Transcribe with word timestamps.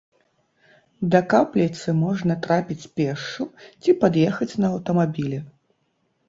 Да 1.15 1.19
капліцы 1.33 1.93
можна 2.03 2.37
трапіць 2.45 2.89
пешшу 3.01 3.47
ці 3.81 3.97
пад'ехаць 4.05 4.51
на 4.65 4.73
аўтамабілі. 4.75 5.39